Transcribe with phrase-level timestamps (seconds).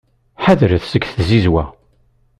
[0.43, 1.63] Ḥadret seg tzizwa.